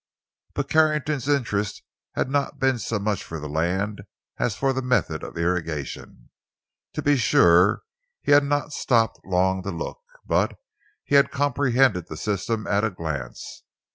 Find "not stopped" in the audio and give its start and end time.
8.43-9.23